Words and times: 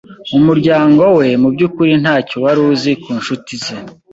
Umuryango 0.37 1.03
we, 1.17 1.27
mubyukuri, 1.41 1.93
ntacyo 2.03 2.35
wari 2.43 2.59
uzi 2.71 2.91
ku 3.01 3.09
nshuti 3.19 3.53
ze. 3.63 3.75